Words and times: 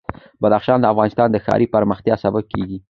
بدخشان 0.41 0.77
د 0.81 0.85
افغانستان 0.93 1.27
د 1.31 1.37
ښاري 1.45 1.65
پراختیا 1.73 2.15
سبب 2.23 2.43
کېږي. 2.53 2.77